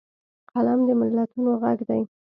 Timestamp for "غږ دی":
1.61-2.01